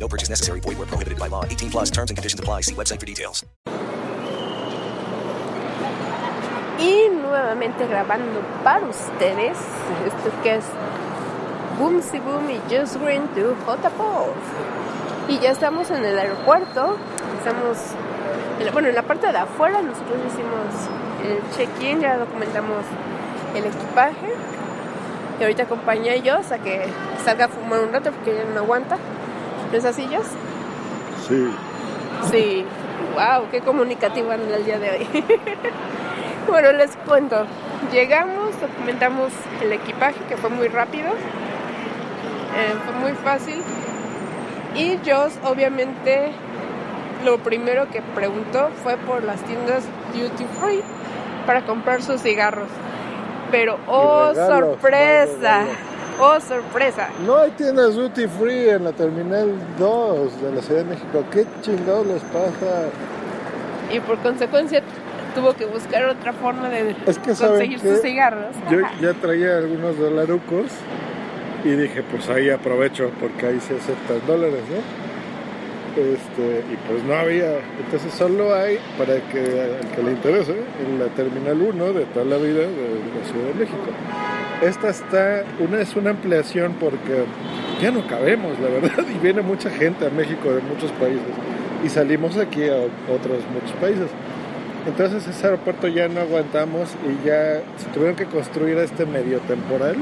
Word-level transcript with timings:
No 0.00 0.08
purchase 0.08 0.30
necessary. 0.30 0.60
Void 0.60 0.78
prohibited 0.88 1.18
by 1.18 1.28
law. 1.28 1.44
18 1.44 1.70
plus 1.70 1.90
terms 1.90 2.10
and 2.10 2.16
conditions 2.16 2.40
apply. 2.40 2.62
See 2.62 2.74
website 2.74 2.98
for 3.00 3.06
details. 3.06 3.44
Y 6.78 7.08
nuevamente 7.10 7.86
grabando 7.86 8.40
para 8.64 8.86
ustedes. 8.86 9.58
Esto 10.06 10.30
que 10.42 10.56
es 10.56 10.64
Boomsy 11.78 12.18
Boom 12.20 12.48
y 12.50 12.58
Just 12.74 12.96
Green 13.02 13.28
to 13.34 13.54
J-Pop. 13.66 14.28
Y 15.28 15.38
ya 15.38 15.50
estamos 15.50 15.90
en 15.90 16.04
el 16.04 16.18
aeropuerto. 16.18 16.96
Estamos, 17.38 17.76
en 18.58 18.66
la- 18.66 18.72
bueno, 18.72 18.88
en 18.88 18.94
la 18.94 19.02
parte 19.02 19.30
de 19.30 19.36
afuera 19.38 19.82
nosotros 19.82 20.18
hicimos 20.26 20.88
el 21.26 21.42
check-in, 21.56 22.00
ya 22.00 22.16
documentamos 22.16 22.84
el 23.54 23.66
equipaje. 23.66 24.32
Y 25.38 25.42
ahorita 25.42 25.64
acompañé 25.64 26.10
a 26.10 26.14
ellos 26.14 26.50
a 26.52 26.58
que 26.58 26.86
salga 27.22 27.44
a 27.46 27.48
fumar 27.48 27.80
un 27.80 27.92
rato 27.92 28.10
porque 28.12 28.34
ya 28.34 28.44
no 28.54 28.60
aguanta. 28.60 28.96
¿No 29.70 29.78
es 29.78 29.84
así, 29.84 30.06
Jos? 30.06 30.26
Sí. 31.28 31.50
Sí. 32.30 32.64
Wow, 33.14 33.48
qué 33.50 33.60
comunicativo 33.60 34.30
anda 34.32 34.56
el 34.56 34.64
día 34.64 34.78
de 34.78 34.90
hoy. 34.90 35.24
bueno, 36.48 36.72
les 36.72 36.96
cuento. 37.06 37.46
Llegamos, 37.92 38.60
documentamos 38.60 39.32
el 39.62 39.72
equipaje, 39.72 40.18
que 40.28 40.36
fue 40.36 40.50
muy 40.50 40.68
rápido. 40.68 41.08
Eh, 41.08 42.74
fue 42.84 42.94
muy 42.94 43.12
fácil. 43.22 43.62
Y 44.74 44.98
Joss, 45.08 45.38
obviamente, 45.44 46.32
lo 47.24 47.38
primero 47.38 47.88
que 47.90 48.02
preguntó 48.02 48.70
fue 48.82 48.96
por 48.96 49.22
las 49.22 49.40
tiendas 49.42 49.84
duty 50.12 50.44
free 50.60 50.82
para 51.46 51.62
comprar 51.62 52.02
sus 52.02 52.22
cigarros. 52.22 52.68
Pero, 53.50 53.78
oh, 53.86 54.32
sorpresa. 54.34 55.64
Oh, 56.20 56.38
sorpresa. 56.40 57.08
No 57.26 57.38
hay 57.38 57.50
tiendas 57.52 57.94
duty 57.94 58.26
free 58.26 58.68
en 58.68 58.84
la 58.84 58.92
terminal 58.92 59.52
2 59.78 60.42
de 60.42 60.52
la 60.52 60.62
Ciudad 60.62 60.84
de 60.84 60.90
México. 60.90 61.24
¿Qué 61.30 61.46
chingados 61.62 62.06
les 62.06 62.22
pasa? 62.24 62.90
y 63.92 64.00
por 64.00 64.18
consecuencia 64.18 64.82
tuvo 65.34 65.54
que 65.54 65.66
buscar 65.66 66.04
otra 66.04 66.32
forma 66.32 66.68
de 66.68 66.94
Es 67.06 67.18
que, 67.18 67.34
¿saben 67.34 67.52
conseguir 67.52 67.80
sus 67.80 68.00
cigarros. 68.00 68.54
Yo 68.70 68.80
ya 69.00 69.14
traía 69.14 69.58
algunos 69.58 69.98
dolarucos 69.98 70.66
y 71.64 71.70
dije, 71.70 72.02
pues 72.02 72.28
ahí 72.28 72.50
aprovecho 72.50 73.10
porque 73.20 73.46
ahí 73.46 73.60
se 73.60 73.76
aceptan 73.76 74.20
dólares, 74.26 74.62
¿no? 74.70 75.10
Este, 76.00 76.64
y 76.72 76.76
pues 76.88 77.02
no 77.04 77.14
había. 77.14 77.58
Entonces 77.84 78.12
solo 78.14 78.54
hay, 78.54 78.78
para 78.96 79.16
que 79.28 79.40
al 79.40 79.90
que 79.90 80.02
le 80.02 80.12
interese, 80.12 80.56
en 80.86 80.98
la 80.98 81.06
terminal 81.06 81.60
1 81.60 81.92
de 81.92 82.04
toda 82.06 82.24
la 82.24 82.36
vida 82.36 82.60
de 82.60 83.00
la 83.18 83.26
Ciudad 83.26 83.46
de 83.48 83.54
México. 83.54 83.90
Esta 84.62 84.90
está, 84.90 85.44
una 85.58 85.80
es 85.80 85.96
una 85.96 86.10
ampliación 86.10 86.74
porque 86.78 87.24
ya 87.80 87.90
no 87.90 88.06
cabemos, 88.06 88.58
la 88.60 88.68
verdad, 88.68 89.06
y 89.14 89.18
viene 89.18 89.40
mucha 89.40 89.70
gente 89.70 90.06
a 90.06 90.10
México 90.10 90.52
de 90.52 90.60
muchos 90.60 90.92
países 90.92 91.32
y 91.84 91.88
salimos 91.88 92.36
aquí 92.36 92.68
a 92.68 92.76
otros 93.12 93.38
muchos 93.54 93.72
países. 93.80 94.08
Entonces 94.86 95.26
ese 95.26 95.46
aeropuerto 95.46 95.88
ya 95.88 96.08
no 96.08 96.20
aguantamos 96.20 96.90
y 97.06 97.26
ya 97.26 97.62
se 97.78 97.88
tuvieron 97.92 98.16
que 98.16 98.26
construir 98.26 98.76
este 98.78 99.06
medio 99.06 99.38
temporal, 99.40 99.96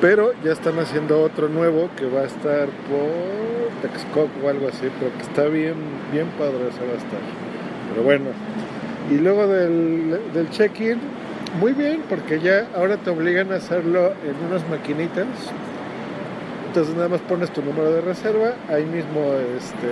pero 0.00 0.32
ya 0.42 0.52
están 0.52 0.78
haciendo 0.78 1.22
otro 1.22 1.48
nuevo 1.48 1.90
que 1.96 2.06
va 2.06 2.20
a 2.20 2.24
estar 2.24 2.68
por 2.88 3.82
Texcoco 3.82 4.30
o 4.44 4.48
algo 4.48 4.68
así, 4.68 4.88
pero 4.98 5.14
que 5.14 5.22
está 5.22 5.44
bien, 5.44 5.74
bien 6.10 6.26
padre 6.38 6.68
ese 6.70 6.80
va 6.86 6.94
a 6.94 6.96
estar. 6.96 7.20
Pero 7.90 8.02
bueno, 8.02 8.26
y 9.10 9.18
luego 9.18 9.46
del, 9.46 10.20
del 10.32 10.50
check-in, 10.50 10.98
muy 11.60 11.72
bien, 11.72 12.02
porque 12.08 12.40
ya 12.40 12.68
ahora 12.76 12.96
te 12.96 13.10
obligan 13.10 13.52
a 13.52 13.56
hacerlo 13.56 14.12
en 14.24 14.46
unas 14.48 14.68
maquinitas. 14.68 15.26
Entonces 16.66 16.94
nada 16.94 17.08
más 17.08 17.20
pones 17.22 17.50
tu 17.50 17.62
número 17.62 17.90
de 17.90 18.00
reserva, 18.02 18.54
ahí 18.68 18.84
mismo 18.84 19.32
este, 19.56 19.86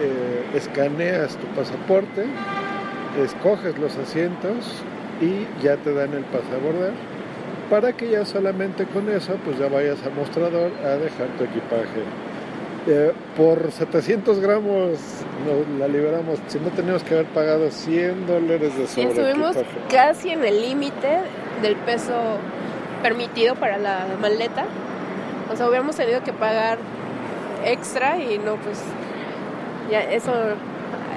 eh, 0.00 0.46
escaneas 0.54 1.36
tu 1.36 1.46
pasaporte, 1.48 2.24
escoges 3.22 3.76
los 3.78 3.96
asientos 3.96 4.82
y 5.20 5.46
ya 5.62 5.76
te 5.76 5.92
dan 5.92 6.14
el 6.14 6.22
pase 6.24 6.52
a 6.52 6.56
abordar 6.56 6.92
para 7.68 7.92
que 7.92 8.10
ya 8.10 8.24
solamente 8.24 8.86
con 8.86 9.08
eso 9.08 9.36
pues 9.44 9.58
ya 9.58 9.68
vayas 9.68 9.98
al 10.04 10.14
mostrador 10.14 10.70
a 10.84 10.96
dejar 10.96 11.28
tu 11.36 11.44
equipaje. 11.44 12.02
Eh, 12.90 13.12
por 13.36 13.70
700 13.70 14.40
gramos 14.40 14.98
nos 15.44 15.78
la 15.78 15.86
liberamos, 15.86 16.38
si 16.46 16.58
no 16.58 16.70
teníamos 16.70 17.04
que 17.04 17.16
haber 17.16 17.26
pagado 17.26 17.70
100 17.70 18.26
dólares 18.26 18.78
de 18.78 18.86
sobre 18.86 19.08
estuvimos 19.08 19.56
casi 19.90 20.30
en 20.30 20.42
el 20.42 20.62
límite 20.62 21.18
del 21.60 21.76
peso 21.76 22.14
permitido 23.02 23.56
para 23.56 23.76
la 23.76 24.06
maleta. 24.18 24.64
O 25.52 25.56
sea, 25.56 25.68
hubiéramos 25.68 25.96
tenido 25.96 26.22
que 26.24 26.32
pagar 26.32 26.78
extra 27.62 28.16
y 28.16 28.38
no, 28.38 28.56
pues 28.56 28.82
ya 29.90 30.00
eso 30.00 30.32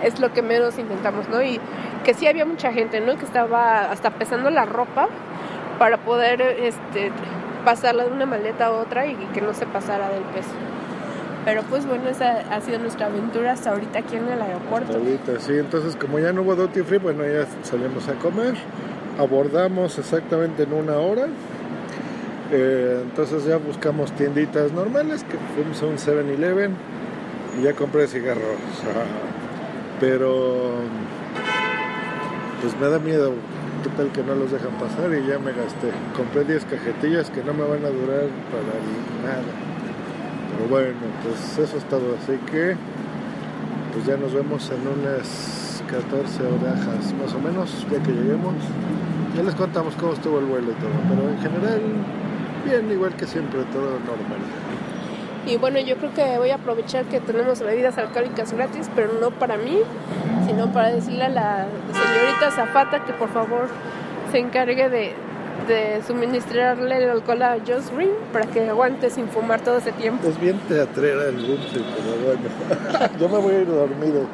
es 0.04 0.20
lo 0.20 0.34
que 0.34 0.42
menos 0.42 0.78
intentamos, 0.78 1.30
¿no? 1.30 1.42
Y 1.42 1.58
que 2.04 2.14
sí 2.14 2.28
había 2.28 2.44
mucha 2.44 2.74
gente, 2.74 3.00
¿no? 3.00 3.18
Que 3.18 3.24
estaba 3.24 3.92
hasta 3.92 4.12
pesando 4.12 4.50
la 4.50 4.66
ropa 4.66 5.08
para 5.80 5.96
poder 6.00 6.42
este, 6.42 7.14
pasarla 7.64 8.04
de 8.04 8.12
una 8.12 8.26
maleta 8.26 8.66
a 8.66 8.72
otra 8.72 9.06
y 9.06 9.16
que 9.34 9.40
no 9.40 9.54
se 9.54 9.66
pasara 9.66 10.10
del 10.10 10.24
peso. 10.24 10.50
Pero 11.44 11.64
pues 11.64 11.86
bueno, 11.88 12.08
esa 12.08 12.40
ha 12.52 12.62
sido 12.62 12.78
nuestra 12.80 13.08
aventura 13.08 13.54
hasta 13.54 13.72
ahorita 13.72 14.00
aquí 14.00 14.16
en 14.16 14.28
el 14.28 14.42
aeropuerto. 14.42 14.94
Ahorita, 14.94 15.40
sí, 15.40 15.54
entonces 15.54 15.96
como 15.96 16.20
ya 16.20 16.32
no 16.32 16.44
hubo 16.44 16.56
duty 16.56 16.82
free, 16.82 17.00
bueno, 17.00 17.24
ya 17.26 17.48
salimos 17.64 18.08
a 18.08 18.14
comer, 18.14 18.54
abordamos 19.18 19.98
exactamente 19.98 20.64
en 20.64 20.74
una 20.74 20.98
hora, 20.98 21.28
Eh, 22.54 23.00
entonces 23.04 23.46
ya 23.46 23.56
buscamos 23.56 24.12
tienditas 24.12 24.74
normales, 24.74 25.24
que 25.24 25.38
fuimos 25.56 25.82
a 25.82 25.86
un 25.86 25.98
7-Eleven 25.98 26.76
y 27.58 27.64
ya 27.64 27.74
compré 27.74 28.08
cigarros. 28.08 28.44
Pero 30.02 30.72
pues 32.62 32.76
me 32.78 32.90
da 32.90 33.00
miedo, 33.00 33.32
qué 33.84 33.90
tal 33.96 34.12
que 34.12 34.22
no 34.22 34.36
los 34.36 34.52
dejan 34.52 34.74
pasar 34.74 35.14
y 35.14 35.26
ya 35.26 35.40
me 35.40 35.54
gasté. 35.54 35.92
Compré 36.18 36.44
10 36.44 36.66
cajetillas 36.66 37.30
que 37.30 37.42
no 37.42 37.54
me 37.54 37.64
van 37.64 37.86
a 37.86 37.90
durar 37.90 38.28
para 38.52 38.76
nada. 39.24 39.52
Bueno, 40.70 40.96
pues 41.24 41.58
eso 41.58 41.78
es 41.78 41.84
todo, 41.86 42.16
así 42.22 42.38
que 42.50 42.76
pues 43.94 44.06
ya 44.06 44.16
nos 44.18 44.34
vemos 44.34 44.70
en 44.72 44.88
unas 44.88 45.84
14 45.90 46.44
horas 46.44 47.14
más 47.14 47.34
o 47.34 47.40
menos, 47.40 47.86
ya 47.92 48.02
que 48.02 48.12
lleguemos. 48.12 48.56
Ya 49.36 49.44
les 49.44 49.56
contamos 49.56 49.96
cómo 49.96 50.14
estuvo 50.14 50.40
el 50.40 50.46
vuelo 50.46 50.72
y 50.72 50.76
todo, 50.76 50.92
pero 51.10 51.30
en 51.30 51.40
general, 51.40 51.82
bien, 52.66 52.92
igual 52.92 53.14
que 53.16 53.26
siempre, 53.26 53.64
todo 53.72 53.92
normal. 53.92 54.40
Y 55.46 55.58
bueno, 55.58 55.80
yo 55.80 55.98
creo 55.98 56.14
que 56.14 56.38
voy 56.38 56.52
a 56.52 56.56
aprovechar 56.56 57.06
que 57.06 57.20
tenemos 57.20 57.60
bebidas 57.62 57.98
alcohólicas 57.98 58.54
gratis, 58.54 58.90
pero 58.96 59.10
no 59.20 59.32
para 59.32 59.58
mí, 59.58 59.80
sino 60.46 60.72
para 60.72 60.90
decirle 60.90 61.24
a 61.24 61.30
la 61.30 61.66
señorita 61.92 62.52
Zapata 62.52 63.04
que 63.06 63.14
por 63.14 63.30
favor 63.30 63.68
se 64.32 64.40
encargue 64.40 64.90
de, 64.90 65.16
de 65.68 66.02
suministrarle 66.06 66.98
el 66.98 67.10
alcohol 67.10 67.42
a 67.42 67.58
Joss 67.66 67.92
Green 67.96 68.12
para 68.34 68.46
que 68.46 68.70
aguante 68.70 69.10
sin 69.10 69.28
fumar 69.28 69.62
todo 69.62 69.78
ese 69.78 69.92
tiempo. 69.92 70.28
Es 70.28 70.40
bien 70.40 70.60
teatrera 70.68 71.26
el 71.26 71.36
Bumsy, 71.36 71.84
pero 71.96 72.18
bueno, 72.26 73.10
yo 73.20 73.30
me 73.30 73.38
voy 73.38 73.56
a 73.56 73.60
ir 73.60 73.68
dormido. 73.68 74.26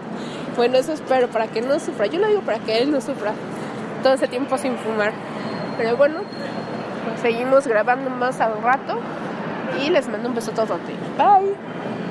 Bueno, 0.55 0.77
eso 0.77 0.93
espero, 0.93 1.27
para 1.27 1.47
que 1.47 1.61
no 1.61 1.79
sufra. 1.79 2.07
Yo 2.07 2.19
lo 2.19 2.27
digo 2.27 2.41
para 2.41 2.59
que 2.59 2.79
él 2.79 2.91
no 2.91 3.01
sufra 3.01 3.33
todo 4.01 4.13
ese 4.13 4.27
tiempo 4.27 4.57
sin 4.57 4.75
fumar. 4.77 5.12
Pero 5.77 5.95
bueno, 5.97 6.21
pues 7.07 7.21
seguimos 7.21 7.68
grabando 7.68 8.09
más 8.09 8.39
al 8.41 8.62
rato 8.62 9.00
y 9.85 9.89
les 9.89 10.07
mando 10.07 10.29
un 10.29 10.35
beso 10.35 10.51
todo. 10.51 10.79
Bye. 11.18 11.53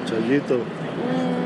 Chayito. 0.07 0.55
Mua. 0.57 1.46